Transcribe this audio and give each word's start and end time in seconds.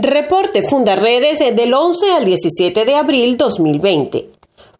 Reporte 0.00 0.62
Fundarredes 0.62 1.40
del 1.40 1.74
11 1.74 2.12
al 2.12 2.24
17 2.24 2.84
de 2.84 2.94
abril 2.94 3.36
2020. 3.36 4.30